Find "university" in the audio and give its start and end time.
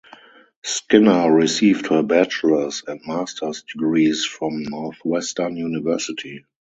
5.57-6.43